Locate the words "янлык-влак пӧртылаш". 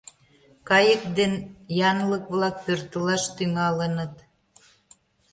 1.91-3.23